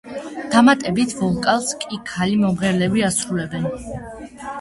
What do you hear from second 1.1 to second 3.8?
ვოკალს კი ქალი მომღერლები ასრულებენ.